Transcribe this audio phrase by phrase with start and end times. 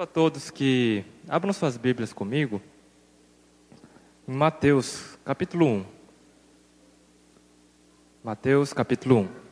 [0.00, 2.62] a todos que abram suas Bíblias comigo
[4.28, 5.86] em Mateus, capítulo 1.
[8.22, 9.47] Mateus, capítulo 1.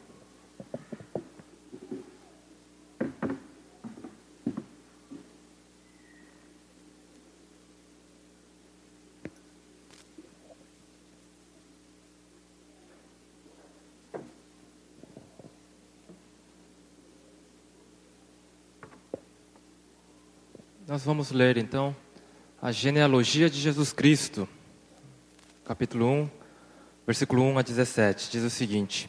[21.07, 21.95] Vamos ler então
[22.60, 24.48] a genealogia de Jesus Cristo,
[25.64, 26.30] capítulo 1,
[27.06, 28.28] versículo 1 a 17.
[28.28, 29.09] Diz o seguinte: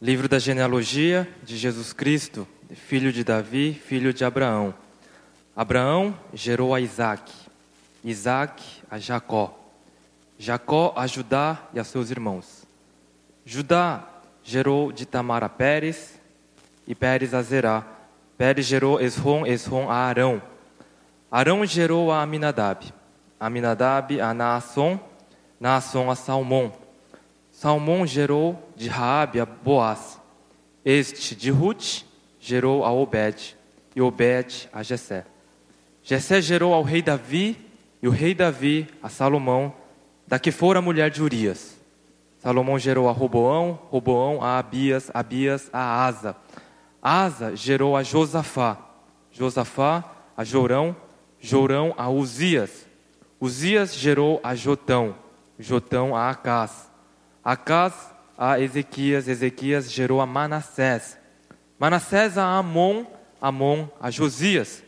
[0.00, 4.74] Livro da genealogia de Jesus Cristo, filho de Davi, filho de Abraão.
[5.56, 7.32] Abraão gerou a Isaac,
[8.04, 9.58] Isaac a Jacó,
[10.38, 12.66] Jacó a Judá e a seus irmãos.
[13.46, 14.06] Judá
[14.44, 16.20] gerou de Tamar a Pérez
[16.86, 17.86] e Pérez a Zerá.
[18.36, 20.42] Pérez gerou Esrom, Esrom a Arão.
[21.30, 22.92] Arão gerou a Aminadab,
[23.38, 24.98] Aminadab a Naasson,
[25.60, 26.72] Naasson a Salmão.
[27.52, 30.20] Salmão gerou de Raabe a Boaz.
[30.84, 32.02] Este de Ruth
[32.40, 33.56] gerou a Obed,
[33.94, 35.24] e Obed a Jessé.
[36.02, 37.56] Jessé gerou ao rei Davi,
[38.02, 39.72] e o rei Davi a Salomão,
[40.26, 41.78] da que fora a mulher de Urias.
[42.38, 46.34] Salomão gerou a Roboão, Roboão a Abias, Abias a Asa.
[47.00, 48.78] Asa gerou a Josafá,
[49.30, 50.04] Josafá
[50.36, 50.96] a Jorão,
[51.40, 52.86] Jorão a Uzias.
[53.40, 55.16] Uzias gerou a Jotão,
[55.58, 56.90] Jotão a Acás.
[57.42, 61.18] Acás a Ezequias, Ezequias gerou a Manassés.
[61.78, 63.06] Manassés a Amon,
[63.40, 64.82] Amon a Josias.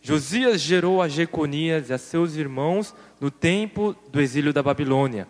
[0.00, 5.28] Josias gerou a Jeconias e a seus irmãos no tempo do exílio da Babilônia.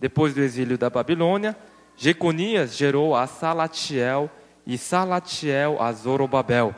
[0.00, 1.56] Depois do exílio da Babilônia,
[1.96, 4.30] Jeconias gerou a Salatiel
[4.66, 6.74] e Salatiel a Zorobabel.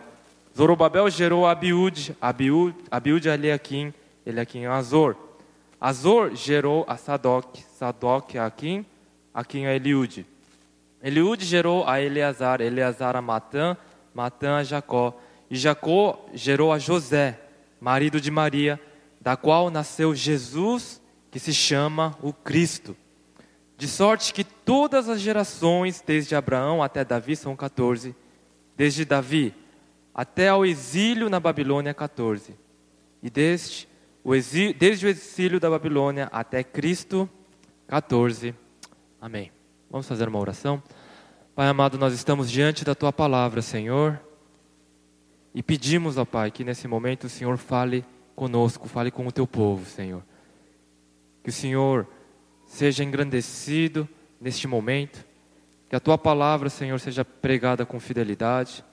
[0.59, 3.95] Zorobabel gerou Abiúde, Abiúde, Abiúde a Eliakim,
[4.27, 5.17] Eliakim a Azor.
[5.81, 8.85] Azor gerou a Sadoc, Sadoc a Akim,
[9.33, 10.27] Akim a Eliúde.
[11.01, 13.77] Eliúde gerou a Eleazar, Eleazar a Matã,
[14.13, 15.17] Matã a Jacó.
[15.49, 17.39] E Jacó gerou a José,
[17.81, 18.81] marido de Maria,
[19.21, 21.01] da qual nasceu Jesus,
[21.31, 22.97] que se chama o Cristo.
[23.77, 28.13] De sorte que todas as gerações, desde Abraão até Davi, são 14.
[28.77, 29.55] Desde Davi
[30.19, 32.53] até ao exílio na Babilônia 14.
[33.23, 33.87] E desde
[34.25, 37.31] o exílio, desde o exílio da Babilônia até Cristo
[37.87, 38.53] 14.
[39.21, 39.53] Amém.
[39.89, 40.83] Vamos fazer uma oração?
[41.55, 44.21] Pai amado, nós estamos diante da tua palavra, Senhor,
[45.55, 49.47] e pedimos, ó Pai, que nesse momento o Senhor fale conosco, fale com o teu
[49.47, 50.25] povo, Senhor.
[51.45, 52.09] Que o Senhor
[52.67, 54.09] seja engrandecido
[54.41, 55.25] neste momento,
[55.89, 58.85] que a tua palavra, Senhor, seja pregada com fidelidade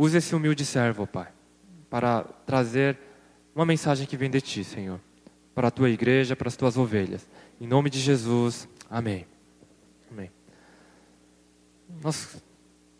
[0.00, 1.28] Use esse humilde servo, Pai,
[1.90, 2.96] para trazer
[3.54, 4.98] uma mensagem que vem de Ti, Senhor,
[5.54, 7.28] para a Tua igreja, para as Tuas ovelhas.
[7.60, 9.26] Em nome de Jesus, amém.
[10.10, 10.30] Amém.
[12.02, 12.42] Nós,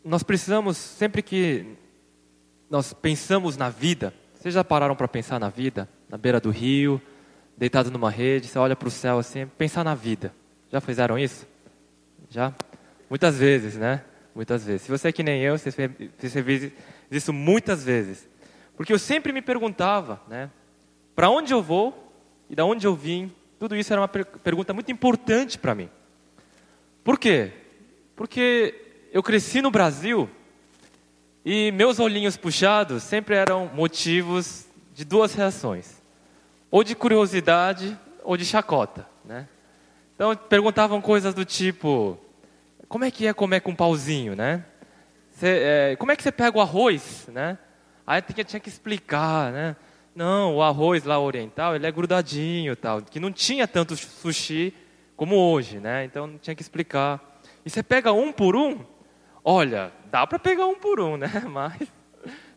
[0.04, 1.64] nós precisamos, sempre que
[2.68, 5.88] nós pensamos na vida, vocês já pararam para pensar na vida?
[6.06, 7.00] Na beira do rio,
[7.56, 10.34] deitado numa rede, você olha para o céu assim, pensar na vida.
[10.70, 11.46] Já fizeram isso?
[12.28, 12.52] Já?
[13.08, 14.04] Muitas vezes, né?
[14.40, 14.80] Muitas vezes.
[14.86, 16.72] Se você é que nem eu, você, fez
[17.10, 18.26] isso muitas vezes.
[18.74, 20.50] Porque eu sempre me perguntava, né?
[21.14, 22.10] Para onde eu vou
[22.48, 23.30] e da onde eu vim?
[23.58, 25.90] Tudo isso era uma pergunta muito importante para mim.
[27.04, 27.52] Por quê?
[28.16, 28.74] Porque
[29.12, 30.26] eu cresci no Brasil
[31.44, 34.64] e meus olhinhos puxados sempre eram motivos
[34.94, 36.00] de duas reações:
[36.70, 39.46] ou de curiosidade ou de chacota, né?
[40.14, 42.18] Então perguntavam coisas do tipo:
[42.90, 44.64] como é que é comer com um pauzinho, né?
[45.30, 47.56] Cê, é, como é que você pega o arroz, né?
[48.04, 49.76] Aí tinha, tinha que explicar, né?
[50.12, 54.74] Não, o arroz lá oriental, ele é grudadinho tal, que não tinha tanto sushi
[55.14, 56.04] como hoje, né?
[56.04, 57.40] Então tinha que explicar.
[57.64, 58.84] E você pega um por um?
[59.44, 61.30] Olha, dá para pegar um por um, né?
[61.48, 61.86] Mas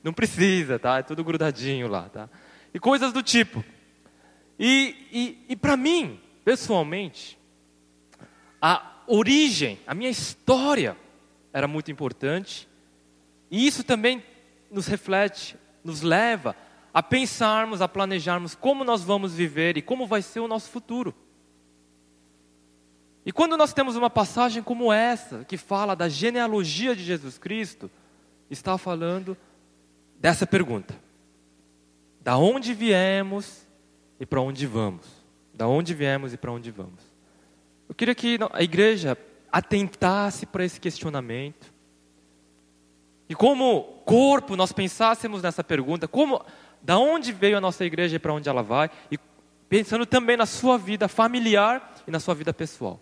[0.04, 0.98] não precisa, tá?
[0.98, 2.28] É tudo grudadinho lá, tá?
[2.74, 3.64] E coisas do tipo.
[4.58, 7.38] E, e, e para mim, pessoalmente,
[8.60, 10.98] a origem, a minha história
[11.52, 12.68] era muito importante.
[13.50, 14.24] E isso também
[14.72, 16.56] nos reflete, nos leva
[16.94, 21.14] a pensarmos, a planejarmos como nós vamos viver e como vai ser o nosso futuro.
[23.26, 27.90] E quando nós temos uma passagem como essa, que fala da genealogia de Jesus Cristo,
[28.50, 29.38] está falando
[30.20, 30.96] dessa pergunta:
[32.20, 33.66] da onde viemos
[34.20, 35.06] e para onde vamos?
[35.54, 37.13] Da onde viemos e para onde vamos?
[37.88, 39.18] Eu queria que a igreja
[39.52, 41.74] atentasse para esse questionamento
[43.30, 46.44] e como corpo nós pensássemos nessa pergunta, como
[46.82, 49.18] da onde veio a nossa igreja e para onde ela vai, e
[49.70, 53.00] pensando também na sua vida familiar e na sua vida pessoal.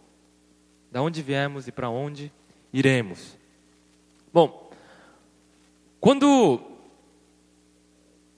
[0.92, 2.32] Da onde viemos e para onde
[2.72, 3.38] iremos.
[4.32, 4.70] Bom,
[6.00, 6.62] quando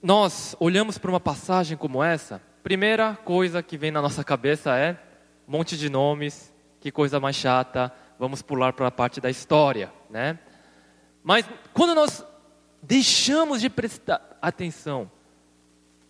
[0.02, 4.98] nós olhamos para uma passagem como essa, primeira coisa que vem na nossa cabeça é
[5.46, 9.92] um monte de nomes, que coisa mais chata, vamos pular para a parte da história,
[10.08, 10.38] né?
[11.22, 12.24] Mas quando nós
[12.82, 15.10] deixamos de prestar atenção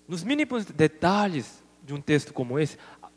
[0.08, 2.76] nos mínimos detalhes de um texto como esse,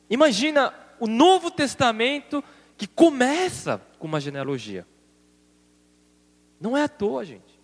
[0.09, 2.43] imagina o Novo Testamento
[2.77, 4.85] que começa com uma genealogia.
[6.59, 7.59] Não é à toa, gente.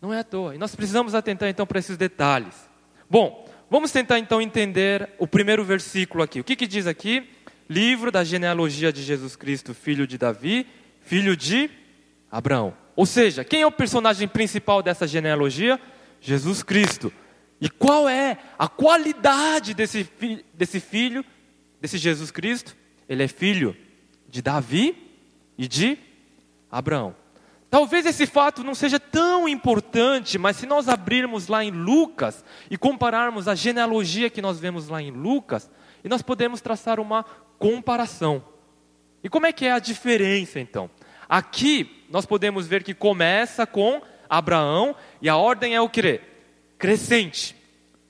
[0.00, 0.54] Não é à toa.
[0.54, 2.68] E nós precisamos atentar então para esses detalhes.
[3.08, 6.40] Bom, vamos tentar então entender o primeiro versículo aqui.
[6.40, 7.28] O que, que diz aqui?
[7.68, 10.66] Livro da genealogia de Jesus Cristo, filho de Davi,
[11.02, 11.70] filho de
[12.30, 12.74] Abraão.
[12.96, 15.80] Ou seja, quem é o personagem principal dessa genealogia?
[16.20, 17.12] Jesus Cristo.
[17.60, 21.24] E qual é a qualidade desse, fi desse filho,
[21.80, 22.76] desse Jesus Cristo?
[23.08, 23.76] Ele é filho
[24.28, 24.96] de Davi
[25.56, 25.98] e de
[26.70, 27.14] Abraão.
[27.70, 32.78] Talvez esse fato não seja tão importante, mas se nós abrirmos lá em Lucas e
[32.78, 35.70] compararmos a genealogia que nós vemos lá em Lucas,
[36.02, 37.24] e nós podemos traçar uma
[37.58, 38.42] comparação.
[39.22, 40.90] E como é que é a diferença então?
[41.28, 46.20] Aqui nós podemos ver que começa com Abraão e a ordem é o que?
[46.78, 47.56] crescente.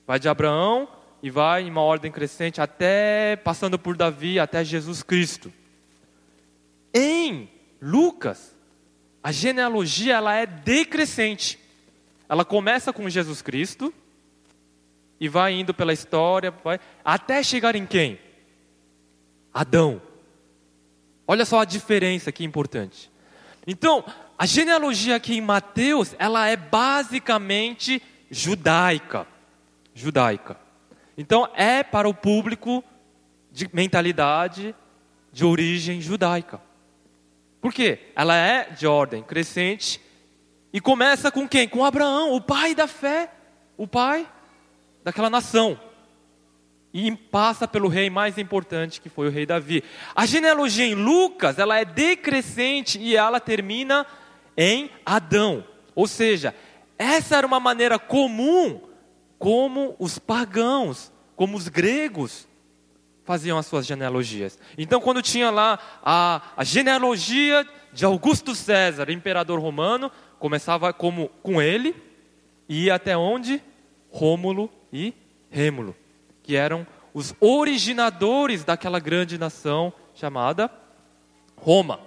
[0.05, 0.87] Vai de Abraão
[1.21, 5.51] e vai em uma ordem crescente até passando por Davi até Jesus Cristo.
[6.93, 7.49] Em
[7.81, 8.55] Lucas,
[9.21, 11.59] a genealogia ela é decrescente.
[12.27, 13.93] Ela começa com Jesus Cristo
[15.19, 18.19] e vai indo pela história, vai, até chegar em quem?
[19.53, 20.01] Adão.
[21.27, 23.11] Olha só a diferença que importante.
[23.67, 24.03] Então,
[24.37, 28.01] a genealogia aqui em Mateus, ela é basicamente
[28.31, 29.27] judaica.
[29.93, 30.57] Judaica.
[31.17, 32.81] Então é para o público
[33.51, 34.73] de mentalidade
[35.33, 36.61] de origem judaica.
[37.59, 38.11] Por quê?
[38.15, 39.99] Ela é de ordem crescente
[40.71, 41.67] e começa com quem?
[41.67, 43.29] Com Abraão, o pai da fé,
[43.75, 44.25] o pai
[45.03, 45.77] daquela nação.
[46.93, 49.83] E passa pelo rei mais importante, que foi o rei Davi.
[50.15, 54.05] A genealogia em Lucas, ela é decrescente e ela termina
[54.57, 55.63] em Adão.
[55.93, 56.55] Ou seja,
[56.97, 58.81] essa era uma maneira comum
[59.37, 62.47] como os pagãos, como os gregos
[63.23, 64.57] faziam as suas genealogias.
[64.77, 71.61] Então, quando tinha lá a, a genealogia de Augusto César, imperador romano, começava como com
[71.61, 71.95] ele
[72.67, 73.61] e ia até onde?
[74.09, 75.13] Rômulo e
[75.51, 75.95] Rêmulo,
[76.49, 80.71] que eram os originadores daquela grande nação chamada
[81.55, 81.99] Roma.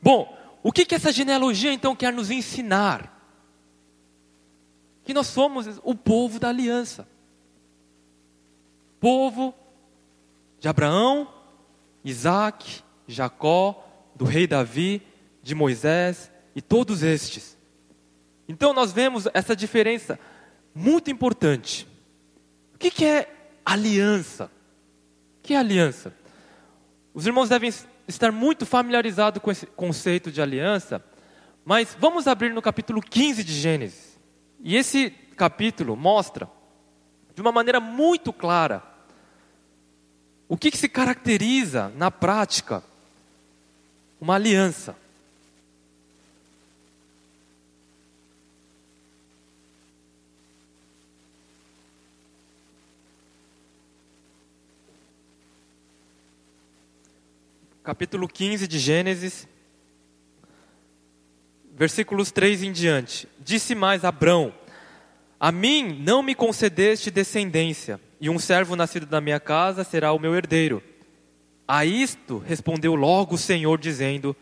[0.00, 3.10] Bom, o que, que essa genealogia então quer nos ensinar?
[5.04, 7.08] que nós somos o povo da aliança.
[9.00, 9.52] Povo
[10.60, 11.26] de Abraão,
[12.04, 15.02] Isaac, Jacó, do rei Davi,
[15.42, 17.58] de Moisés e todos estes.
[18.46, 20.20] Então nós vemos essa diferença
[20.72, 21.88] muito importante.
[22.76, 24.50] O que, que é aliança?
[25.42, 26.14] Que é aliança?
[27.14, 27.72] Os irmãos devem
[28.08, 31.02] estar muito familiarizados com esse conceito de aliança,
[31.64, 34.18] mas vamos abrir no capítulo 15 de Gênesis.
[34.60, 36.48] E esse capítulo mostra,
[37.34, 38.82] de uma maneira muito clara,
[40.48, 42.82] o que, que se caracteriza na prática
[44.20, 44.96] uma aliança.
[57.82, 59.48] Capítulo 15 de Gênesis,
[61.74, 63.28] versículos 3 em diante.
[63.40, 64.54] Disse mais Abrão:
[65.38, 70.18] A mim não me concedeste descendência, e um servo nascido da minha casa será o
[70.18, 70.82] meu herdeiro.
[71.66, 74.36] A isto respondeu logo o Senhor, dizendo: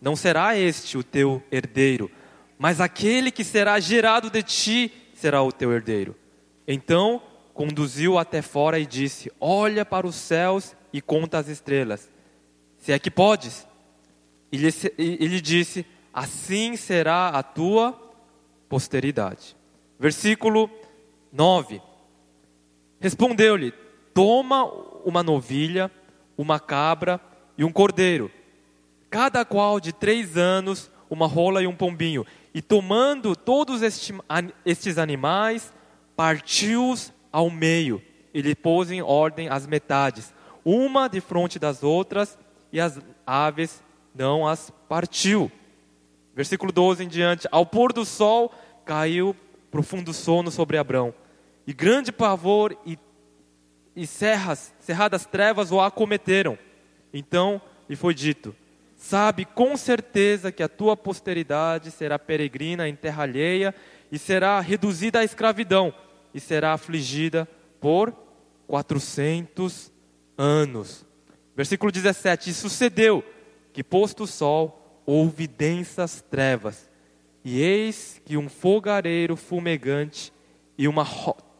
[0.00, 2.10] Não será este o teu herdeiro,
[2.58, 6.16] mas aquele que será gerado de ti será o teu herdeiro.
[6.66, 7.20] Então
[7.52, 12.08] conduziu até fora e disse: Olha para os céus e conta as estrelas,
[12.86, 13.66] se é que podes.
[14.52, 18.00] E lhe, e lhe disse: assim será a tua
[18.68, 19.56] posteridade.
[19.98, 20.70] Versículo
[21.32, 21.82] 9.
[23.00, 23.74] Respondeu-lhe:
[24.14, 24.64] Toma
[25.04, 25.90] uma novilha,
[26.38, 27.20] uma cabra
[27.58, 28.30] e um cordeiro,
[29.10, 32.24] cada qual de três anos, uma rola e um pombinho.
[32.54, 35.74] E tomando todos estes animais,
[36.14, 38.00] partiu-os ao meio
[38.32, 40.32] e lhe pôs em ordem as metades,
[40.64, 42.38] uma de frente das outras,
[42.72, 43.82] e as aves
[44.14, 45.50] não as partiu.
[46.34, 48.52] Versículo 12 em diante: Ao pôr do sol
[48.84, 49.34] caiu
[49.70, 51.14] profundo sono sobre Abrão,
[51.66, 52.98] e grande pavor e,
[53.94, 56.58] e serras, cerradas trevas o acometeram.
[57.12, 58.54] Então lhe foi dito:
[58.96, 63.74] Sabe com certeza que a tua posteridade será peregrina em terra alheia
[64.10, 65.92] e será reduzida à escravidão
[66.34, 67.48] e será afligida
[67.80, 68.12] por
[68.66, 69.92] 400
[70.36, 71.05] anos.
[71.56, 73.24] Versículo 17: E sucedeu
[73.72, 76.90] que, posto o sol, houve densas trevas,
[77.44, 80.32] e eis que um fogareiro fumegante
[80.76, 81.04] e uma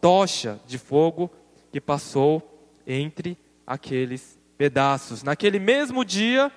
[0.01, 1.31] tocha de fogo
[1.73, 2.43] que passou
[2.87, 5.23] entre aqueles pedaços.
[5.23, 6.53] Naquele mesmo dia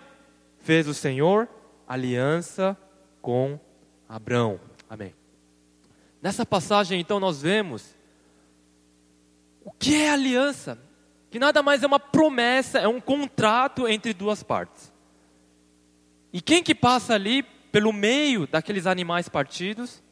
[0.57, 1.47] fez o Senhor
[1.87, 2.77] aliança
[3.21, 3.59] com
[4.07, 4.59] Abrão.
[4.89, 5.13] Amém.
[6.21, 7.95] Nessa passagem, então, nós vemos
[9.63, 10.77] o que é aliança,
[11.29, 14.91] que nada mais é uma promessa, é um contrato entre duas partes.
[16.33, 20.03] E quem que passa ali pelo meio daqueles animais partidos?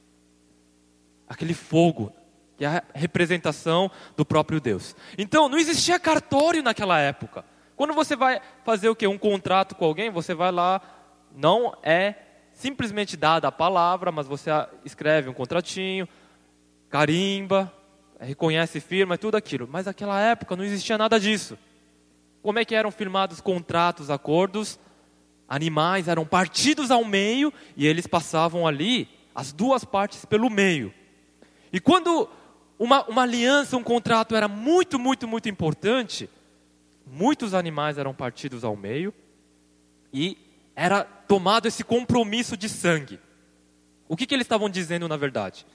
[1.27, 2.11] Aquele fogo,
[2.57, 4.95] que é a representação do próprio Deus.
[5.17, 7.43] Então, não existia cartório naquela época.
[7.75, 9.05] Quando você vai fazer o que?
[9.05, 10.81] Um contrato com alguém, você vai lá,
[11.35, 12.15] não é
[12.51, 14.49] simplesmente dada a palavra, mas você
[14.83, 16.07] escreve um contratinho,
[16.89, 17.71] carimba,
[18.19, 19.67] reconhece firma, é tudo aquilo.
[19.69, 21.57] Mas naquela época não existia nada disso.
[22.41, 24.79] Como é que eram firmados contratos, acordos?
[25.47, 30.93] animais eram partidos ao meio e eles passavam ali, as duas partes pelo meio.
[31.71, 32.29] E quando
[32.77, 36.29] uma, uma aliança, um contrato era muito, muito, muito importante,
[37.05, 39.13] muitos animais eram partidos ao meio
[40.11, 40.37] e
[40.75, 43.19] era tomado esse compromisso de sangue.
[44.07, 45.65] O que, que eles estavam dizendo na verdade?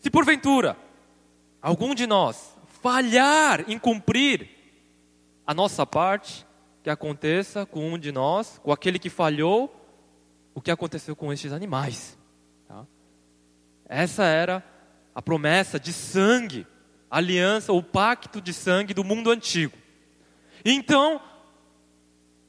[0.00, 0.76] Se porventura
[1.60, 4.48] algum de nós falhar em cumprir
[5.46, 6.46] a nossa parte,
[6.82, 9.74] que aconteça com um de nós, com aquele que falhou,
[10.54, 12.18] o que aconteceu com estes animais.
[12.66, 12.86] Tá?
[13.86, 14.62] Essa era
[15.14, 16.66] a promessa de sangue,
[17.10, 19.76] aliança, o pacto de sangue do mundo antigo.
[20.64, 21.20] Então,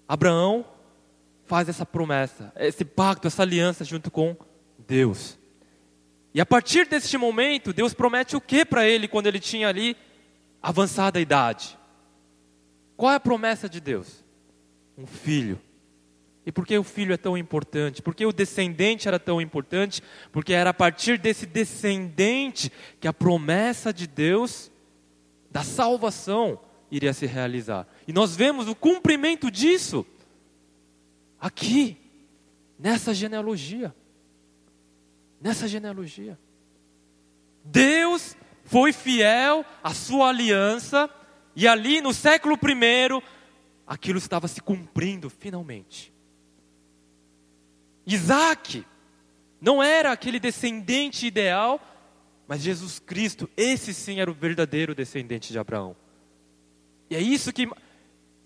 [0.08, 0.66] Abraão
[1.46, 4.36] faz essa promessa, esse pacto, essa aliança junto com
[4.78, 5.39] Deus.
[6.34, 9.96] E a partir deste momento, Deus promete o que para ele quando ele tinha ali
[10.62, 11.78] avançada idade?
[12.96, 14.24] Qual é a promessa de Deus?
[15.00, 15.60] um filho.
[16.46, 18.02] E por que o filho é tão importante?
[18.02, 20.02] Por que o descendente era tão importante?
[20.32, 24.70] Porque era a partir desse descendente que a promessa de Deus
[25.50, 26.60] da salvação
[26.92, 27.88] iria se realizar.
[28.08, 30.06] E nós vemos o cumprimento disso
[31.40, 31.98] aqui,
[32.78, 33.96] nessa genealogia.
[35.42, 36.38] Nessa genealogia.
[37.64, 41.10] Deus foi fiel à sua aliança,
[41.56, 43.24] e ali no século I,
[43.86, 46.14] aquilo estava se cumprindo finalmente.
[48.06, 48.86] Isaac
[49.62, 51.82] não era aquele descendente ideal,
[52.48, 55.96] mas Jesus Cristo, esse sim era o verdadeiro descendente de Abraão.
[57.10, 57.70] E é isso que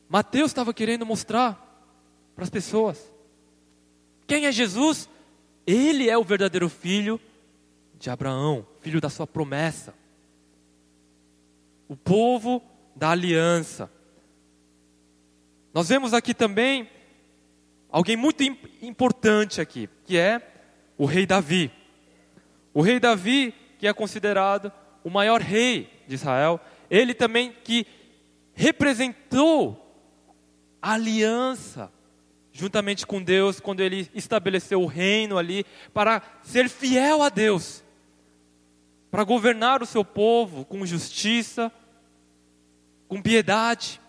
[0.09, 1.59] Mateus estava querendo mostrar
[2.35, 3.11] para as pessoas.
[4.27, 5.09] Quem é Jesus?
[5.65, 7.19] Ele é o verdadeiro filho
[7.95, 9.93] de Abraão, filho da sua promessa.
[11.87, 12.61] O povo
[12.95, 13.89] da aliança.
[15.73, 16.89] Nós vemos aqui também
[17.89, 18.43] alguém muito
[18.81, 20.41] importante aqui, que é
[20.97, 21.71] o rei Davi.
[22.73, 24.71] O rei Davi, que é considerado
[25.03, 27.85] o maior rei de Israel, ele também que
[28.53, 29.79] representou
[30.81, 31.91] a aliança
[32.53, 37.83] juntamente com Deus quando ele estabeleceu o reino ali para ser fiel a Deus,
[39.09, 41.71] para governar o seu povo com justiça,
[43.07, 43.99] com piedade.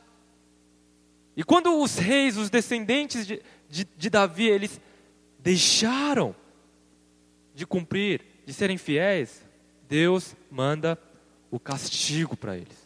[1.34, 4.78] E quando os reis, os descendentes de, de, de Davi, eles
[5.38, 6.36] deixaram
[7.54, 9.42] de cumprir, de serem fiéis,
[9.88, 10.98] Deus manda
[11.50, 12.84] o castigo para eles.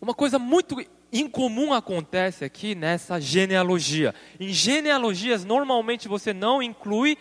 [0.00, 0.76] Uma coisa muito
[1.12, 4.14] incomum acontece aqui nessa genealogia.
[4.38, 7.16] Em genealogias, normalmente você não inclui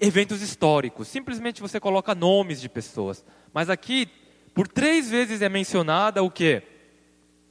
[0.00, 3.24] eventos históricos, simplesmente você coloca nomes de pessoas.
[3.52, 4.08] Mas aqui,
[4.54, 6.62] por três vezes é mencionada o que?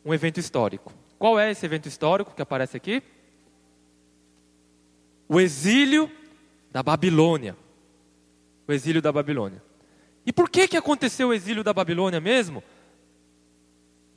[0.08, 0.94] um evento histórico.
[1.20, 3.04] Qual é esse evento histórico que aparece aqui?
[5.28, 6.10] O exílio
[6.72, 7.58] da Babilônia.
[8.66, 9.62] O exílio da Babilônia.
[10.26, 12.64] E por que, que aconteceu o exílio da Babilônia mesmo?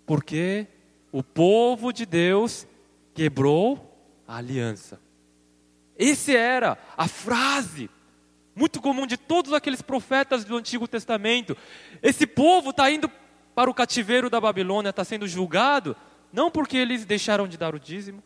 [0.06, 0.68] Porque
[1.12, 2.66] o povo de Deus
[3.14, 3.94] quebrou
[4.26, 5.00] a aliança.
[5.98, 7.90] Essa era a frase
[8.54, 11.56] muito comum de todos aqueles profetas do Antigo Testamento.
[12.02, 13.10] Esse povo está indo
[13.54, 15.96] para o cativeiro da Babilônia está sendo julgado,
[16.32, 18.22] não porque eles deixaram de dar o dízimo,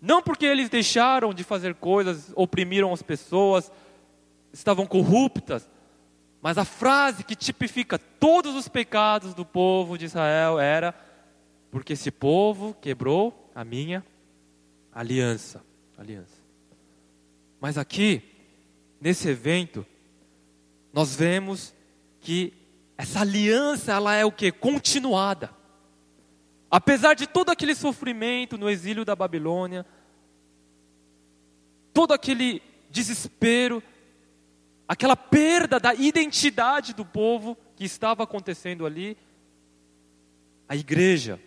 [0.00, 3.72] Não porque eles deixaram de fazer coisas, oprimiram as pessoas,
[4.52, 5.66] estavam corruptas,
[6.42, 10.94] mas a frase que tipifica todos os pecados do povo de Israel era:
[11.74, 14.06] porque esse povo quebrou a minha
[14.92, 15.60] aliança.
[15.98, 16.40] aliança.
[17.60, 18.22] Mas aqui,
[19.00, 19.84] nesse evento,
[20.92, 21.74] nós vemos
[22.20, 22.52] que
[22.96, 24.52] essa aliança ela é o que?
[24.52, 25.50] Continuada.
[26.70, 29.84] Apesar de todo aquele sofrimento no exílio da Babilônia,
[31.92, 33.82] todo aquele desespero,
[34.86, 39.18] aquela perda da identidade do povo que estava acontecendo ali,
[40.68, 41.40] a igreja,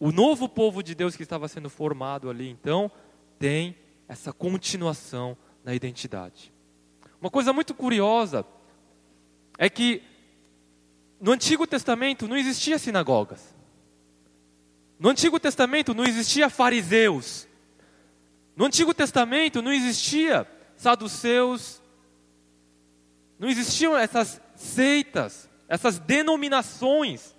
[0.00, 2.90] o novo povo de Deus que estava sendo formado ali, então,
[3.38, 3.76] tem
[4.08, 6.52] essa continuação na identidade.
[7.20, 8.44] Uma coisa muito curiosa
[9.58, 10.02] é que
[11.20, 13.54] no Antigo Testamento não existia sinagogas.
[14.98, 17.46] No Antigo Testamento não existia fariseus.
[18.56, 21.80] No Antigo Testamento não existia saduceus,
[23.38, 27.34] não existiam essas seitas, essas denominações,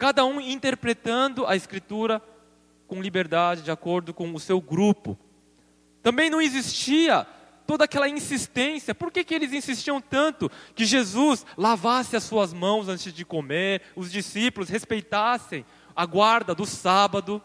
[0.00, 2.22] cada um interpretando a Escritura
[2.88, 5.16] com liberdade, de acordo com o seu grupo.
[6.02, 7.26] Também não existia
[7.66, 8.94] toda aquela insistência.
[8.94, 13.82] Por que, que eles insistiam tanto que Jesus lavasse as suas mãos antes de comer,
[13.94, 17.42] os discípulos respeitassem a guarda do sábado?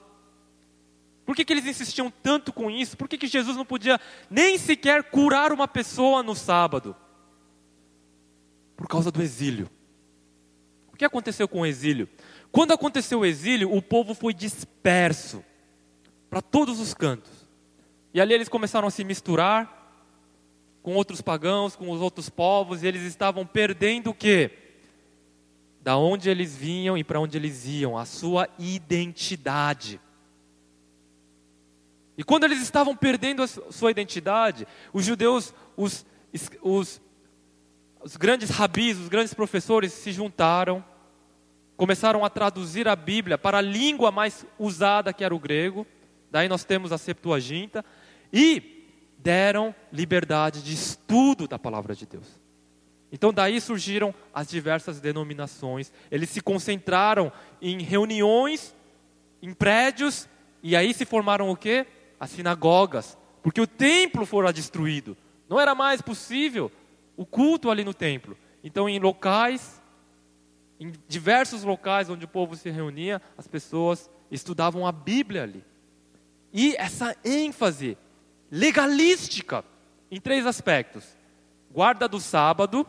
[1.25, 2.95] Por que, que eles insistiam tanto com isso?
[2.95, 6.95] Por que, que Jesus não podia nem sequer curar uma pessoa no sábado?
[8.77, 9.69] Por causa do exílio.
[10.95, 12.07] O que aconteceu com o exílio?
[12.55, 15.43] Quando aconteceu o exílio, o povo foi disperso
[16.29, 17.45] para todos os cantos.
[18.13, 19.91] E ali eles começaram a se misturar
[20.81, 24.51] com outros pagãos, com os outros povos, e eles estavam perdendo o quê?
[25.81, 29.99] Da onde eles vinham e para onde eles iam, a sua identidade.
[32.17, 36.05] E quando eles estavam perdendo a sua identidade, os judeus, os,
[36.61, 37.01] os
[38.01, 40.85] os grandes rabis, os grandes professores se juntaram,
[41.77, 45.85] começaram a traduzir a Bíblia para a língua mais usada, que era o grego.
[46.31, 47.83] Daí nós temos a Septuaginta.
[48.31, 48.75] E
[49.17, 52.27] deram liberdade de estudo da palavra de Deus.
[53.11, 55.91] Então daí surgiram as diversas denominações.
[56.11, 58.75] Eles se concentraram em reuniões,
[59.41, 60.27] em prédios,
[60.61, 61.85] e aí se formaram o quê?
[62.19, 63.17] As sinagogas.
[63.41, 65.15] Porque o templo fora destruído.
[65.47, 66.71] Não era mais possível
[67.15, 68.37] o culto ali no templo.
[68.63, 69.81] Então, em locais,
[70.79, 75.63] em diversos locais onde o povo se reunia, as pessoas estudavam a Bíblia ali.
[76.51, 77.97] E essa ênfase
[78.51, 79.63] legalística
[80.09, 81.03] em três aspectos:
[81.71, 82.85] guarda do sábado,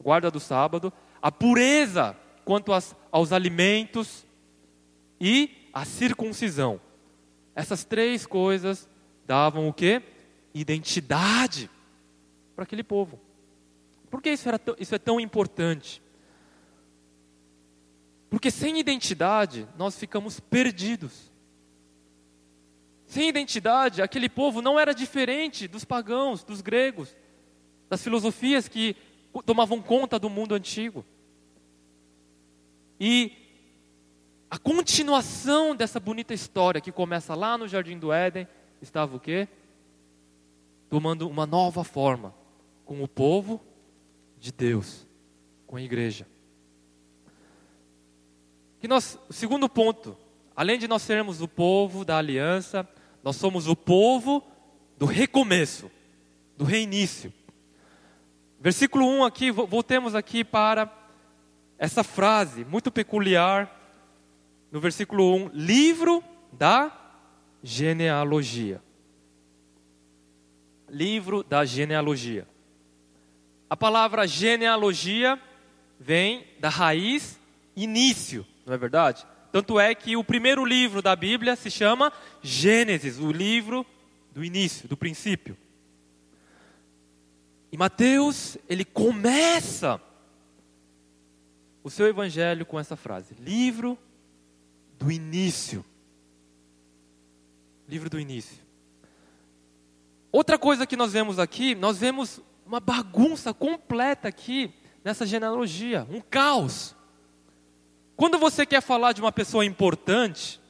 [0.00, 2.72] guarda do sábado, a pureza quanto
[3.10, 4.26] aos, alimentos
[5.20, 6.80] e a circuncisão.
[7.54, 8.88] Essas três coisas
[9.26, 10.02] davam o que?
[10.52, 11.70] Identidade
[12.54, 13.20] para aquele povo.
[14.10, 16.02] Por que isso, era isso é tão importante?
[18.32, 21.30] Porque sem identidade nós ficamos perdidos.
[23.04, 27.14] Sem identidade, aquele povo não era diferente dos pagãos, dos gregos,
[27.90, 28.96] das filosofias que
[29.44, 31.04] tomavam conta do mundo antigo.
[32.98, 33.32] E
[34.48, 38.48] a continuação dessa bonita história que começa lá no Jardim do Éden
[38.80, 39.46] estava o quê?
[40.88, 42.34] Tomando uma nova forma
[42.86, 43.60] com o povo
[44.38, 45.06] de Deus,
[45.66, 46.31] com a igreja.
[48.82, 50.18] Que nós, segundo ponto,
[50.56, 52.84] além de nós sermos o povo da aliança,
[53.22, 54.42] nós somos o povo
[54.98, 55.88] do recomeço,
[56.56, 57.32] do reinício.
[58.60, 60.92] Versículo 1 aqui, voltemos aqui para
[61.78, 63.72] essa frase muito peculiar
[64.72, 66.20] no versículo 1, livro
[66.52, 66.90] da
[67.62, 68.82] genealogia.
[70.88, 72.48] Livro da genealogia.
[73.70, 75.40] A palavra genealogia
[76.00, 77.38] vem da raiz
[77.76, 79.26] início, não é verdade?
[79.50, 83.84] Tanto é que o primeiro livro da Bíblia se chama Gênesis, o livro
[84.32, 85.56] do início, do princípio.
[87.70, 90.00] E Mateus, ele começa
[91.84, 93.98] o seu evangelho com essa frase: livro
[94.98, 95.84] do início.
[97.88, 98.62] Livro do início.
[100.30, 104.72] Outra coisa que nós vemos aqui, nós vemos uma bagunça completa aqui
[105.04, 106.96] nessa genealogia, um caos.
[108.22, 110.60] Quando você quer falar de uma pessoa importante,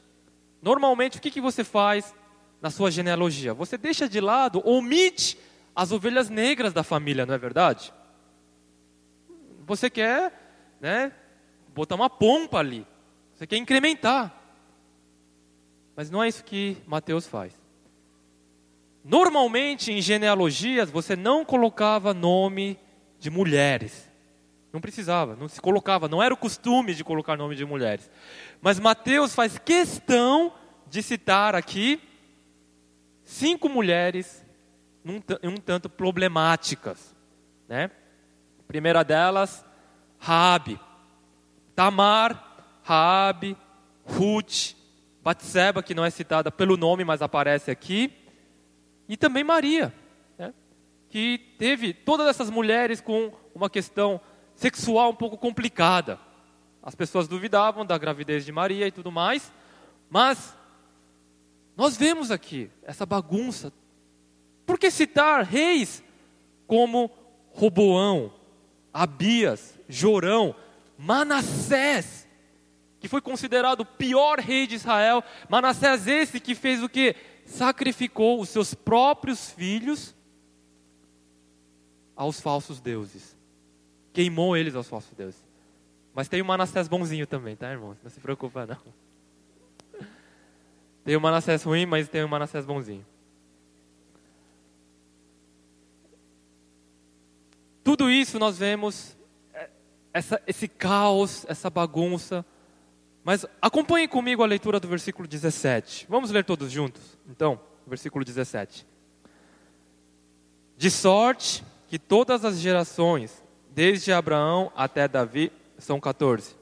[0.63, 2.15] normalmente o que, que você faz
[2.63, 3.53] na sua genealogia?
[3.53, 5.37] Você deixa de lado, omite
[5.77, 7.93] as ovelhas negras da família, não é verdade?
[9.67, 10.33] Você quer,
[10.81, 11.13] né,
[11.75, 12.87] botar uma pompa ali.
[13.35, 14.35] Você quer incrementar.
[15.95, 17.53] Mas não é isso que Mateus faz.
[19.05, 22.79] Normalmente em genealogias você não colocava nome
[23.19, 24.11] de mulheres.
[24.73, 28.11] Não precisava, não se colocava, não era o costume de colocar nome de mulheres.
[28.61, 30.53] Mas Mateus faz questão
[30.89, 32.01] de citar aqui
[33.25, 34.45] cinco mulheres
[35.05, 37.15] um, tanto problemáticas,
[37.69, 37.91] né?
[38.67, 39.65] Primeira delas,
[40.19, 40.81] Raabe,
[41.75, 43.57] Tamar, Raabe,
[44.05, 44.75] Ruth,
[45.23, 48.13] Batseba, que não é citada pelo nome, mas aparece aqui,
[49.09, 49.93] e também Maria,
[50.39, 50.55] né?
[51.11, 54.21] que teve todas essas mulheres com uma questão
[54.63, 56.21] sexual um pouco complicada.
[56.81, 59.53] As pessoas duvidavam da gravidez de Maria e tudo mais,
[60.09, 60.57] mas
[61.77, 63.73] nós vemos aqui essa bagunça.
[64.65, 66.03] Por que citar reis
[66.67, 67.11] como
[67.51, 68.33] Roboão,
[68.95, 70.55] Abias, Jorão,
[70.97, 72.29] Manassés,
[73.01, 75.25] que foi considerado o pior rei de Israel?
[75.49, 77.17] Manassés esse que fez o que?
[77.45, 80.15] Sacrificou os seus próprios filhos
[82.15, 83.42] aos falsos deuses.
[84.13, 85.43] Queimou eles aos falsos deuses.
[86.15, 87.97] Mas tem o Manassés bonzinho também, tá, irmãos?
[88.03, 90.07] Não se preocupa, não.
[91.05, 93.05] Tem o Manassés ruim, mas tem o Manassés bonzinho.
[97.83, 99.17] Tudo isso nós vemos,
[99.53, 99.69] é,
[100.13, 102.47] essa, esse caos, essa bagunça.
[103.25, 106.07] Mas acompanhem comigo a leitura do versículo 17.
[106.09, 107.19] Vamos ler todos juntos?
[107.29, 108.87] Então, versículo 17.
[110.77, 113.42] De sorte que todas as gerações,
[113.75, 116.55] desde Abraão até Davi, são 14.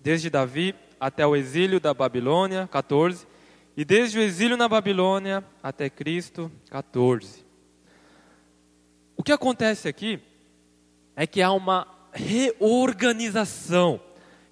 [0.00, 3.26] Desde Davi até o exílio da Babilônia, 14.
[3.76, 7.44] E desde o exílio na Babilônia até Cristo, 14.
[9.16, 10.20] O que acontece aqui
[11.16, 14.00] é que há uma reorganização.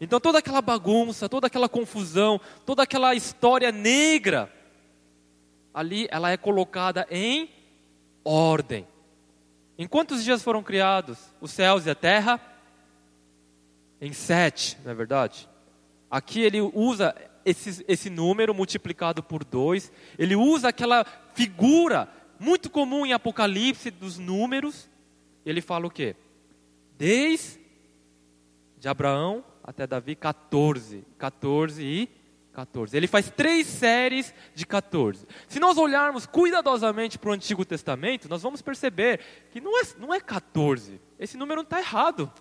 [0.01, 4.53] Então toda aquela bagunça, toda aquela confusão, toda aquela história negra,
[5.75, 7.51] ali ela é colocada em
[8.25, 8.87] ordem.
[9.79, 12.41] Em quantos dias foram criados os céus e a terra?
[14.01, 15.49] Em sete, não é verdade?
[16.11, 17.15] Aqui ele usa
[17.45, 22.09] esse, esse número multiplicado por dois, ele usa aquela figura
[22.41, 24.91] muito comum em Apocalipse dos números,
[25.47, 26.17] ele fala o quê?
[26.97, 27.61] Desde
[28.79, 31.05] de Abraão até Davi, 14.
[31.19, 32.09] 14 e
[32.59, 32.97] 14.
[32.97, 35.25] Ele faz três séries de 14.
[35.47, 39.21] Se nós olharmos cuidadosamente para o Antigo Testamento, nós vamos perceber
[39.53, 41.01] que não é, não é 14.
[41.21, 42.33] Esse número não está errado.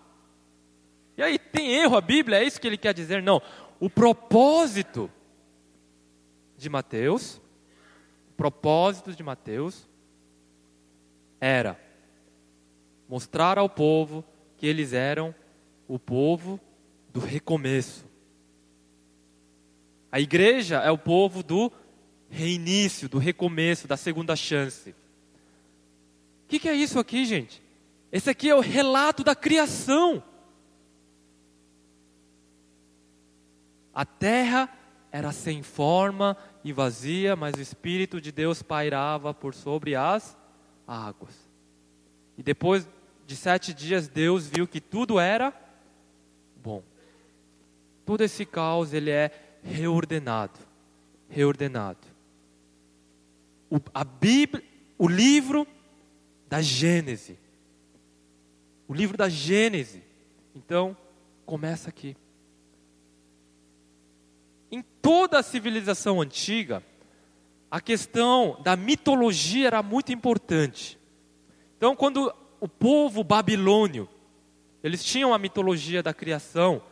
[1.16, 2.38] E aí, tem erro a Bíblia?
[2.38, 3.22] É isso que ele quer dizer?
[3.22, 3.40] Não.
[3.78, 5.08] O propósito
[6.56, 7.40] de Mateus,
[8.30, 9.88] o propósito de Mateus
[11.40, 11.80] era
[13.08, 14.24] mostrar ao povo
[14.56, 15.32] que eles eram
[15.86, 16.58] o povo
[17.12, 18.07] do recomeço.
[20.10, 21.70] A igreja é o povo do
[22.30, 24.90] reinício, do recomeço, da segunda chance.
[24.90, 24.94] O
[26.48, 27.62] que, que, é isso aqui, gente?
[28.10, 30.22] Esse aqui é o relato da criação.
[33.92, 34.72] A terra
[35.10, 40.36] era sem forma e vazia, mas o Espírito de Deus pairava por sobre as
[40.86, 41.34] águas.
[42.36, 42.88] E depois
[43.26, 45.52] de sete dias, Deus viu que tudo era
[46.56, 46.82] bom.
[48.06, 50.58] Todo esse caos ele é reordenado,
[51.28, 52.06] reordenado.
[53.70, 54.64] O, a Bíblia,
[54.96, 55.66] o livro
[56.48, 57.38] da Gênese,
[58.86, 60.02] o livro da Gênese.
[60.54, 60.96] Então
[61.44, 62.16] começa aqui.
[64.70, 66.82] Em toda a civilização antiga,
[67.70, 70.98] a questão da mitologia era muito importante.
[71.76, 74.08] Então, quando o povo babilônio,
[74.82, 76.82] eles tinham a mitologia da criação,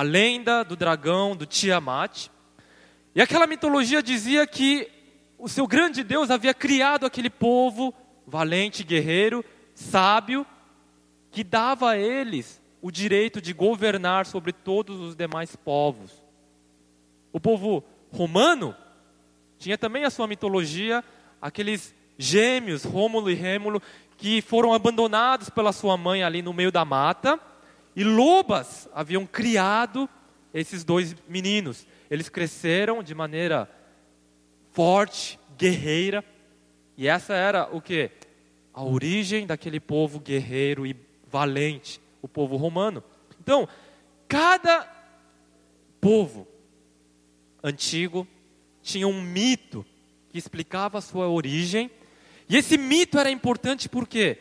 [0.00, 2.30] a lenda do dragão, do Tiamat.
[3.14, 4.90] E aquela mitologia dizia que
[5.36, 7.92] o seu grande Deus havia criado aquele povo
[8.26, 10.46] valente, guerreiro, sábio,
[11.30, 16.10] que dava a eles o direito de governar sobre todos os demais povos.
[17.30, 18.74] O povo romano
[19.58, 21.04] tinha também a sua mitologia,
[21.42, 23.82] aqueles gêmeos, Rômulo e Rêmulo,
[24.16, 27.38] que foram abandonados pela sua mãe ali no meio da mata,
[28.00, 30.08] e lobas haviam criado
[30.54, 31.86] esses dois meninos.
[32.10, 33.70] Eles cresceram de maneira
[34.72, 36.24] forte, guerreira,
[36.96, 38.10] e essa era o que?
[38.72, 40.96] A origem daquele povo guerreiro e
[41.30, 43.04] valente, o povo romano.
[43.38, 43.68] Então,
[44.26, 44.90] cada
[46.00, 46.48] povo
[47.62, 48.26] antigo
[48.80, 49.84] tinha um mito
[50.30, 51.90] que explicava a sua origem
[52.48, 54.38] e esse mito era importante por quê?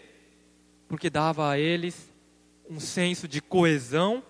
[0.87, 2.08] Porque dava a eles
[2.69, 4.23] um senso de coesão,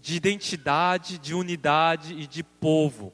[0.00, 3.12] de identidade, de unidade e de povo.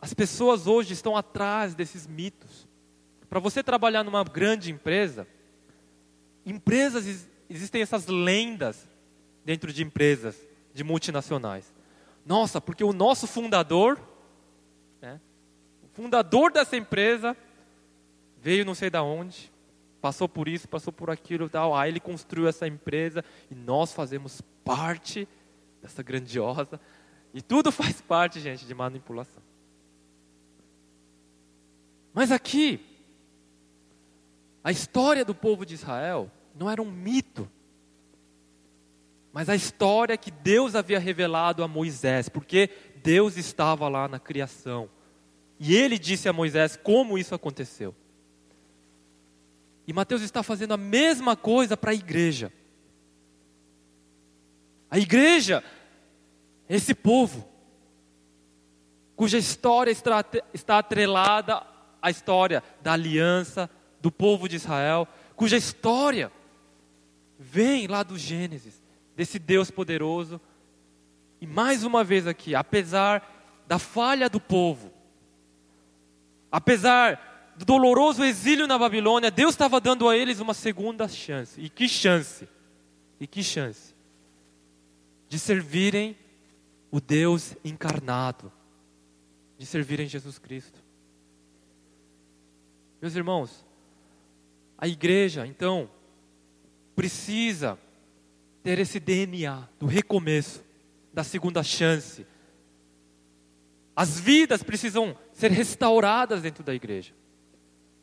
[0.00, 2.68] as pessoas hoje estão atrás desses mitos.
[3.28, 5.26] Para você trabalhar numa grande empresa,
[6.46, 8.88] empresas existem essas lendas
[9.44, 10.36] dentro de empresas,
[10.72, 11.72] de multinacionais.
[12.24, 14.00] Nossa, porque o nosso fundador,
[15.00, 15.20] né,
[15.82, 17.36] o fundador dessa empresa,
[18.40, 19.52] veio não sei da onde,
[20.00, 24.40] passou por isso, passou por aquilo tal, aí ele construiu essa empresa e nós fazemos
[24.64, 25.28] parte
[25.82, 26.80] dessa grandiosa.
[27.32, 29.42] E tudo faz parte, gente, de manipulação.
[32.12, 32.80] Mas aqui,
[34.62, 37.48] a história do povo de Israel não era um mito,
[39.32, 42.70] mas a história que Deus havia revelado a Moisés, porque
[43.02, 44.90] Deus estava lá na criação.
[45.60, 47.94] E ele disse a Moisés como isso aconteceu.
[49.88, 52.52] E Mateus está fazendo a mesma coisa para a igreja.
[54.90, 55.64] A igreja,
[56.68, 57.48] esse povo,
[59.16, 61.66] cuja história está atrelada
[62.02, 66.30] à história da aliança do povo de Israel, cuja história
[67.38, 68.82] vem lá do Gênesis,
[69.16, 70.38] desse Deus poderoso.
[71.40, 73.26] E mais uma vez aqui, apesar
[73.66, 74.92] da falha do povo,
[76.52, 81.60] apesar do doloroso exílio na Babilônia, Deus estava dando a eles uma segunda chance.
[81.60, 82.48] E que chance!
[83.18, 83.94] E que chance!
[85.28, 86.16] De servirem
[86.90, 88.52] o Deus encarnado,
[89.58, 90.78] de servirem Jesus Cristo.
[93.02, 93.66] Meus irmãos,
[94.76, 95.90] a igreja, então,
[96.94, 97.76] precisa
[98.62, 100.62] ter esse DNA do recomeço,
[101.12, 102.24] da segunda chance.
[103.96, 107.12] As vidas precisam ser restauradas dentro da igreja.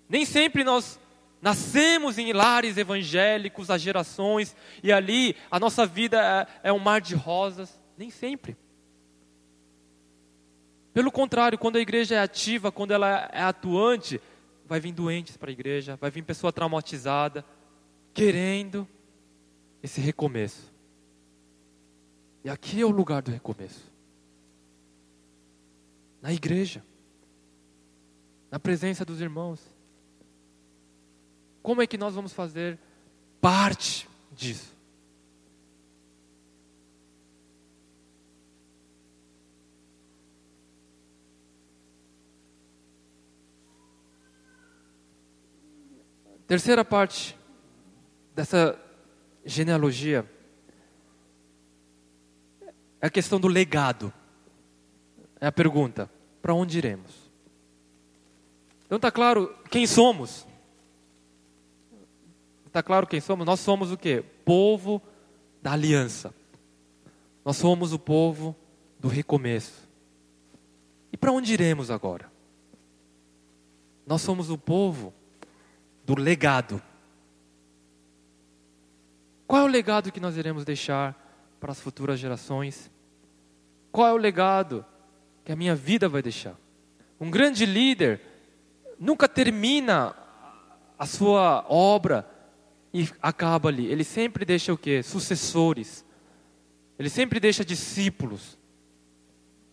[0.07, 0.99] Nem sempre nós
[1.41, 7.01] nascemos em lares evangélicos há gerações e ali a nossa vida é, é um mar
[7.01, 7.79] de rosas.
[7.97, 8.57] Nem sempre.
[10.93, 14.19] Pelo contrário, quando a igreja é ativa, quando ela é atuante,
[14.65, 17.45] vai vir doentes para a igreja, vai vir pessoa traumatizada,
[18.13, 18.87] querendo
[19.83, 20.73] esse recomeço.
[22.45, 23.91] E aqui é o lugar do recomeço.
[26.21, 26.81] Na igreja,
[28.49, 29.74] na presença dos irmãos.
[31.65, 32.77] Como é que nós vamos fazer
[33.41, 34.71] parte disso?
[46.45, 47.35] Terceira parte
[48.35, 48.79] dessa
[49.43, 50.23] genealogia
[53.01, 54.13] é a questão do legado.
[55.41, 56.07] É a pergunta:
[56.43, 57.11] para onde iremos?
[58.85, 60.45] Então está claro quem somos.
[62.75, 63.45] Está claro quem somos?
[63.45, 64.21] Nós somos o quê?
[64.43, 65.01] Povo
[65.61, 66.35] da aliança.
[67.45, 68.53] Nós somos o povo
[68.99, 69.87] do recomeço.
[71.09, 72.29] E para onde iremos agora?
[74.05, 75.13] Nós somos o povo
[76.05, 76.81] do legado.
[79.47, 81.15] Qual é o legado que nós iremos deixar
[81.61, 82.91] para as futuras gerações?
[83.89, 84.85] Qual é o legado
[85.45, 86.57] que a minha vida vai deixar?
[87.21, 88.19] Um grande líder
[88.99, 90.13] nunca termina
[90.99, 92.34] a sua obra
[92.95, 93.87] e acaba ali.
[93.87, 95.03] Ele sempre deixa o quê?
[95.03, 96.05] Sucessores.
[96.97, 98.57] Ele sempre deixa discípulos.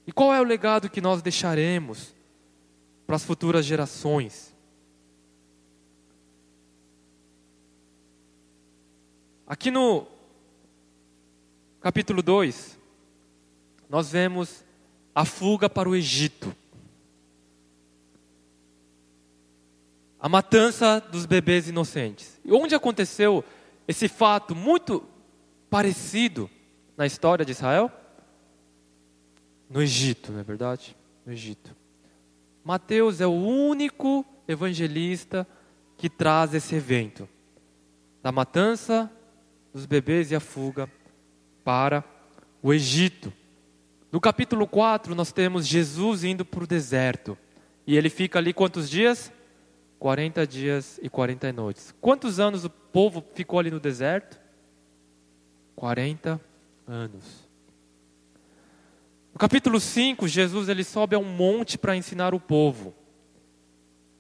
[0.04, 2.12] E qual é o legado que nós deixaremos
[3.06, 4.52] para as futuras gerações?
[9.46, 10.04] Aqui no
[11.80, 12.76] capítulo 2,
[13.88, 14.64] nós vemos
[15.14, 16.52] a fuga para o Egito.
[20.22, 22.40] A matança dos bebês inocentes.
[22.44, 23.44] E onde aconteceu
[23.88, 25.04] esse fato muito
[25.68, 26.48] parecido
[26.96, 27.90] na história de Israel?
[29.68, 30.96] No Egito, não é verdade?
[31.26, 31.74] No Egito.
[32.62, 35.44] Mateus é o único evangelista
[35.98, 37.28] que traz esse evento
[38.22, 39.10] da matança
[39.74, 40.88] dos bebês e a fuga
[41.64, 42.04] para
[42.62, 43.32] o Egito.
[44.12, 47.36] No capítulo 4, nós temos Jesus indo para o deserto.
[47.84, 49.32] E ele fica ali quantos dias?
[50.02, 51.94] 40 dias e 40 noites.
[52.00, 54.36] Quantos anos o povo ficou ali no deserto?
[55.76, 56.40] 40
[56.88, 57.48] anos.
[59.32, 62.92] No capítulo 5, Jesus ele sobe a um monte para ensinar o povo.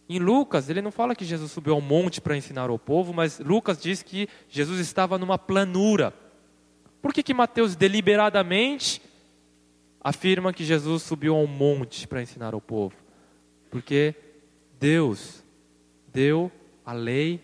[0.08, 3.40] Em Lucas, ele não fala que Jesus subiu ao monte para ensinar o povo, mas
[3.40, 6.14] Lucas diz que Jesus estava numa planura.
[7.02, 9.02] Por que, que Mateus deliberadamente
[10.00, 12.94] afirma que Jesus subiu ao monte para ensinar o povo?
[13.68, 14.14] Porque
[14.78, 15.41] Deus
[16.12, 16.50] deu
[16.84, 17.40] a lei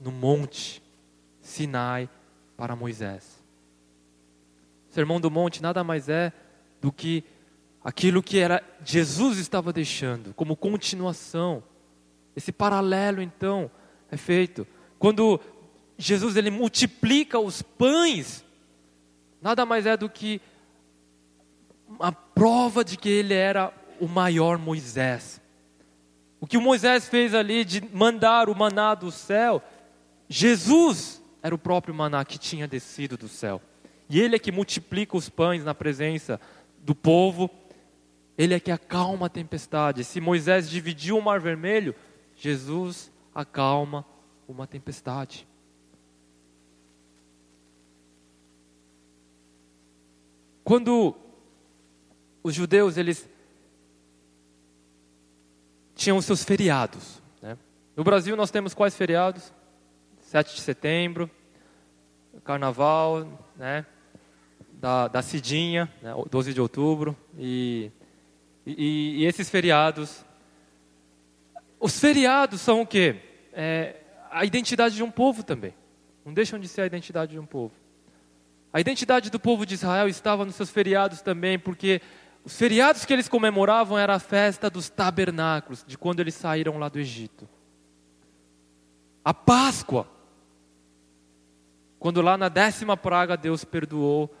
[0.00, 0.82] no monte
[1.40, 2.08] Sinai
[2.56, 3.42] para Moisés.
[4.90, 6.32] O sermão do monte nada mais é
[6.80, 7.24] do que
[7.82, 11.62] aquilo que era Jesus estava deixando como continuação.
[12.34, 13.70] Esse paralelo então
[14.10, 14.66] é feito
[14.98, 15.40] quando
[15.96, 18.44] Jesus ele multiplica os pães,
[19.40, 20.40] nada mais é do que
[22.00, 25.40] a prova de que ele era o maior Moisés.
[26.40, 29.62] O que Moisés fez ali de mandar o maná do céu,
[30.28, 33.60] Jesus era o próprio maná que tinha descido do céu.
[34.08, 36.40] E ele é que multiplica os pães na presença
[36.78, 37.50] do povo,
[38.36, 40.04] ele é que acalma a tempestade.
[40.04, 41.94] Se Moisés dividiu o mar vermelho,
[42.36, 44.06] Jesus acalma
[44.46, 45.46] uma tempestade.
[50.62, 51.16] Quando
[52.42, 53.28] os judeus eles
[55.98, 57.20] tinham seus feriados.
[57.42, 57.58] Né?
[57.96, 59.52] No Brasil nós temos quais feriados?
[60.20, 61.28] 7 de setembro,
[62.44, 63.84] Carnaval, né?
[64.72, 66.14] da, da Cidinha, né?
[66.30, 67.90] 12 de outubro, e,
[68.64, 70.24] e, e, esses feriados.
[71.80, 73.16] Os feriados são o quê?
[73.52, 73.96] É,
[74.30, 75.74] a identidade de um povo também.
[76.24, 77.74] Não deixam de ser a identidade de um povo.
[78.72, 82.00] A identidade do povo de Israel estava nos seus feriados também, porque
[82.44, 86.88] os feriados que eles comemoravam era a festa dos tabernáculos, de quando eles saíram lá
[86.88, 87.48] do Egito.
[89.24, 90.08] A Páscoa,
[91.98, 94.34] quando lá na décima praga Deus perdoou,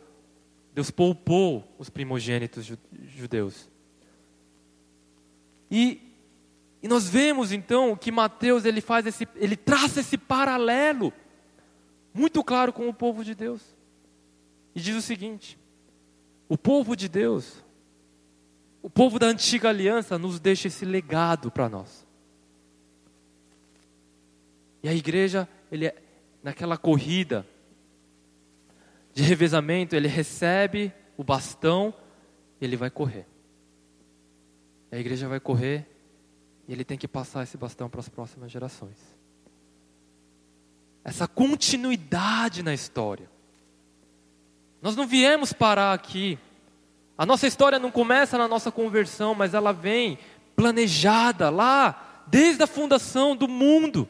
[0.72, 2.72] Deus poupou os primogênitos
[3.16, 3.68] judeus.
[5.70, 6.00] E,
[6.82, 11.12] e nós vemos então que Mateus ele faz esse, ele traça esse paralelo
[12.14, 13.60] muito claro com o povo de Deus.
[14.74, 15.58] E diz o seguinte:
[16.48, 17.62] o povo de Deus
[18.82, 22.06] o povo da antiga aliança nos deixa esse legado para nós.
[24.82, 26.02] E a igreja, ele é,
[26.42, 27.46] naquela corrida
[29.12, 31.92] de revezamento, ele recebe o bastão
[32.60, 33.26] e ele vai correr.
[34.90, 35.86] A igreja vai correr
[36.66, 38.96] e ele tem que passar esse bastão para as próximas gerações.
[41.02, 43.28] Essa continuidade na história.
[44.80, 46.38] Nós não viemos parar aqui
[47.18, 50.20] a nossa história não começa na nossa conversão, mas ela vem
[50.54, 54.08] planejada lá, desde a fundação do mundo.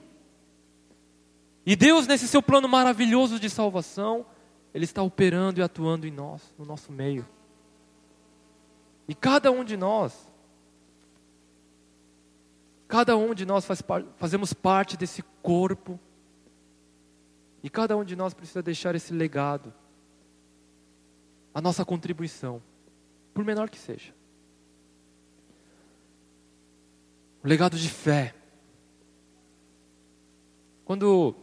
[1.64, 4.26] E Deus, nesse seu plano maravilhoso de salvação,
[4.74, 7.26] Ele está operando e atuando em nós, no nosso meio.
[9.08, 10.30] E cada um de nós,
[12.86, 13.82] cada um de nós faz
[14.18, 15.98] fazemos parte desse corpo,
[17.62, 19.72] e cada um de nós precisa deixar esse legado,
[21.54, 22.62] a nossa contribuição
[23.38, 24.12] por menor que seja.
[27.40, 28.34] O legado de fé.
[30.84, 31.36] Quando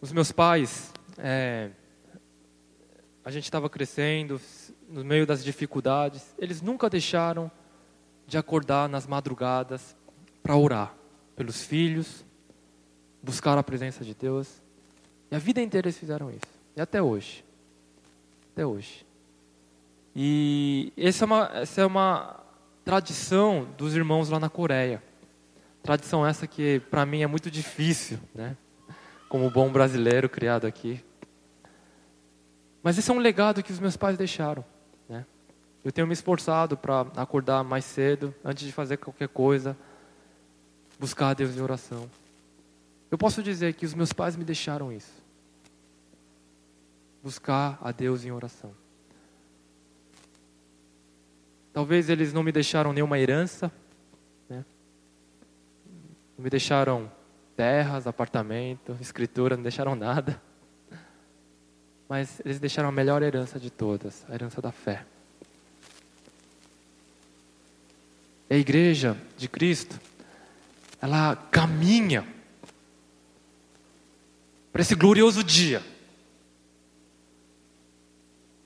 [0.00, 1.70] os meus pais, é,
[3.24, 4.40] a gente estava crescendo,
[4.88, 7.48] no meio das dificuldades, eles nunca deixaram
[8.26, 9.96] de acordar nas madrugadas
[10.42, 10.92] para orar
[11.36, 12.24] pelos filhos,
[13.22, 14.60] buscar a presença de Deus.
[15.30, 16.60] E a vida inteira eles fizeram isso.
[16.74, 17.44] E até hoje.
[18.50, 19.06] Até hoje.
[20.14, 22.40] E essa é uma, essa é uma
[22.84, 25.02] tradição dos irmãos lá na Coreia.
[25.82, 28.56] Tradição essa que para mim é muito difícil, né?
[29.28, 31.02] Como bom brasileiro criado aqui.
[32.82, 34.64] Mas esse é um legado que os meus pais deixaram,
[35.08, 35.24] né?
[35.84, 39.76] Eu tenho me esforçado para acordar mais cedo, antes de fazer qualquer coisa,
[40.98, 42.08] buscar a Deus em oração.
[43.10, 45.12] Eu posso dizer que os meus pais me deixaram isso.
[47.22, 48.81] Buscar a Deus em oração.
[51.72, 53.72] Talvez eles não me deixaram nenhuma herança,
[54.48, 54.64] né?
[56.36, 57.10] não me deixaram
[57.56, 60.40] terras, apartamento, escritura, não deixaram nada.
[62.08, 65.06] Mas eles deixaram a melhor herança de todas, a herança da fé.
[68.50, 69.98] A igreja de Cristo,
[71.00, 72.26] ela caminha
[74.70, 75.82] para esse glorioso dia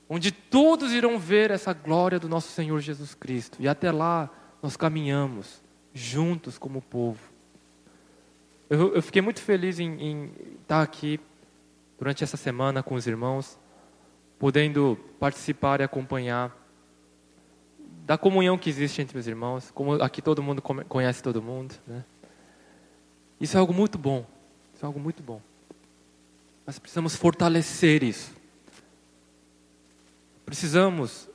[0.09, 3.59] onde todos irão ver essa glória do nosso Senhor Jesus Cristo.
[3.61, 4.31] E até lá
[4.63, 7.21] nós caminhamos juntos como povo.
[8.69, 11.21] Eu, eu fiquei muito feliz em, em estar aqui
[11.99, 13.59] durante essa semana com os irmãos,
[14.39, 16.55] podendo participar e acompanhar
[18.05, 22.05] da comunhão que existe entre os irmãos, como aqui todo mundo conhece todo mundo, né?
[23.41, 24.25] Isso é algo muito bom.
[24.75, 25.41] Isso é algo muito bom.
[26.67, 28.35] Nós precisamos fortalecer isso.
[30.47, 31.29] Precisamos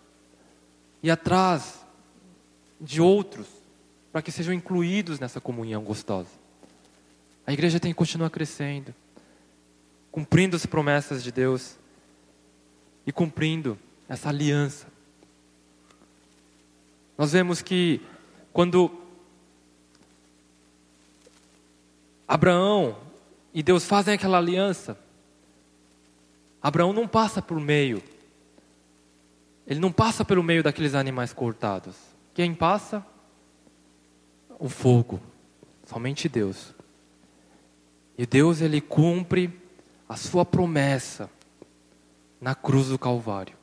[1.04, 1.86] ir atrás
[2.80, 3.46] de outros
[4.12, 6.30] para que sejam incluídos nessa comunhão gostosa.
[7.46, 8.96] A igreja tem que continuar crescendo,
[10.12, 11.76] cumprindo as promessas de Deus
[13.06, 14.88] e cumprindo essa aliança.
[17.18, 18.02] Nós vemos que
[18.54, 18.92] quando
[22.28, 22.98] Abraão
[23.54, 24.98] e Deus fazem aquela aliança,
[26.62, 28.02] Abraão não passa por meio,
[29.72, 31.96] ele não passa pelo meio daqueles animais cortados.
[32.34, 33.06] Quem passa?
[34.60, 35.22] O fogo,
[35.86, 36.76] somente Deus.
[38.18, 39.50] E Deus ele cumpre
[40.10, 41.30] a sua promessa
[42.42, 43.56] na cruz do Calvário.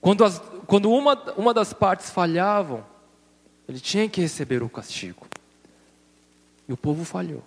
[0.00, 2.84] Quando, as, quando uma, uma das partes falhavam,
[3.68, 5.28] ele tinha que receber o castigo.
[6.68, 7.44] E o povo falhou.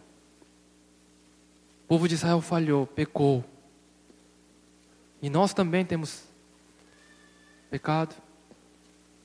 [1.84, 3.44] O povo de Israel falhou, pecou.
[5.24, 6.26] E nós também temos
[7.72, 8.14] pecado.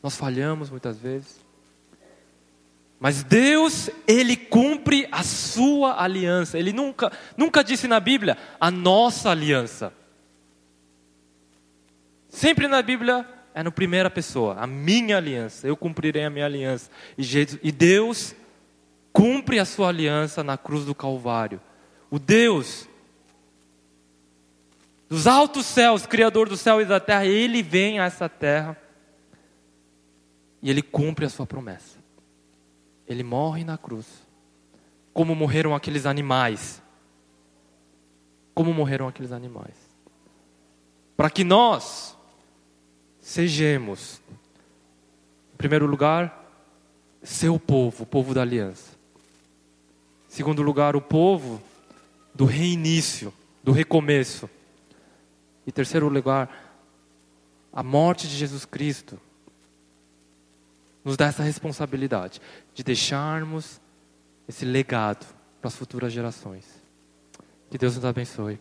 [0.00, 1.44] Nós falhamos muitas vezes.
[3.00, 6.56] Mas Deus, Ele cumpre a sua aliança.
[6.56, 9.92] Ele nunca, nunca disse na Bíblia a nossa aliança.
[12.28, 15.66] Sempre na Bíblia é no primeira pessoa, a minha aliança.
[15.66, 16.92] Eu cumprirei a minha aliança.
[17.18, 17.24] E,
[17.60, 18.36] e Deus
[19.12, 21.60] cumpre a sua aliança na cruz do Calvário.
[22.08, 22.88] O Deus
[25.08, 28.76] dos altos céus, Criador do céu e da terra, Ele vem a essa terra
[30.62, 31.98] e Ele cumpre a sua promessa.
[33.06, 34.06] Ele morre na cruz.
[35.14, 36.82] Como morreram aqueles animais.
[38.54, 39.74] Como morreram aqueles animais.
[41.16, 42.16] Para que nós
[43.20, 44.20] sejamos,
[45.54, 46.44] em primeiro lugar,
[47.22, 48.92] seu povo, o povo da aliança.
[50.28, 51.60] Em segundo lugar, o povo
[52.34, 53.32] do reinício,
[53.64, 54.48] do recomeço.
[55.68, 56.48] E terceiro lugar,
[57.70, 59.20] a morte de Jesus Cristo
[61.04, 62.40] nos dá essa responsabilidade
[62.72, 63.78] de deixarmos
[64.48, 65.26] esse legado
[65.60, 66.64] para as futuras gerações.
[67.70, 68.58] Que Deus nos abençoe.